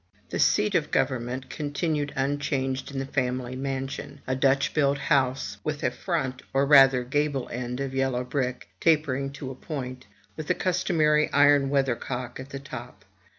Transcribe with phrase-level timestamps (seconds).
[0.31, 5.83] The seat of government continued unchanged in the family mansion:— a Dutch built house, with
[5.83, 10.55] a front, or rather gable end of yellow brick, tapering to a point, with the
[10.55, 13.05] customary iron weather cock at the top.